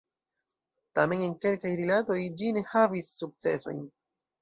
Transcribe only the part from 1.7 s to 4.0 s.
rilatoj ĝi ne havis sukcesojn.